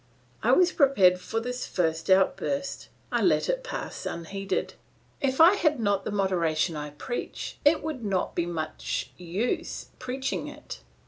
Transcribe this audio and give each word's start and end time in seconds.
I 0.41 0.51
was 0.53 0.71
prepared 0.71 1.19
for 1.19 1.39
this 1.39 1.67
first 1.67 2.09
outburst; 2.09 2.89
I 3.11 3.21
let 3.21 3.47
it 3.47 3.63
pass 3.63 4.07
unheeded. 4.07 4.73
If 5.21 5.39
I 5.39 5.53
had 5.53 5.79
not 5.79 6.05
the 6.05 6.11
moderation 6.11 6.75
I 6.75 6.89
preach 6.89 7.59
it 7.63 7.83
would 7.83 8.03
not 8.03 8.33
be 8.33 8.47
much 8.47 9.11
use 9.15 9.89
preaching 9.99 10.47
it! 10.47 10.81